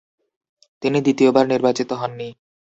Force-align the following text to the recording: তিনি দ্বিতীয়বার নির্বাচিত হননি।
তিনি 0.81 0.97
দ্বিতীয়বার 1.01 1.45
নির্বাচিত 1.47 1.89
হননি। 1.93 2.29